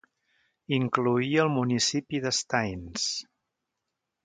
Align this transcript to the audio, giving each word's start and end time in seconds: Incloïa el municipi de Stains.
Incloïa 0.77 1.43
el 1.43 1.51
municipi 1.59 2.23
de 2.25 2.33
Stains. 2.39 3.07